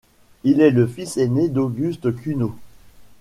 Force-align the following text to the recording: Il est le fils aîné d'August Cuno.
Il 0.43 0.61
est 0.61 0.71
le 0.71 0.87
fils 0.87 1.17
aîné 1.17 1.47
d'August 1.47 2.11
Cuno. 2.15 2.55